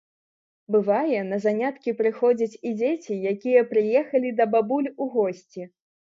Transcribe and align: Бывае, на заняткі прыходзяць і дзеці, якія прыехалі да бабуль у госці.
Бывае, 0.75 1.19
на 1.31 1.37
заняткі 1.43 1.93
прыходзяць 1.99 2.57
і 2.67 2.73
дзеці, 2.79 3.19
якія 3.33 3.63
прыехалі 3.75 4.35
да 4.43 4.51
бабуль 4.57 4.91
у 5.01 5.11
госці. 5.19 5.71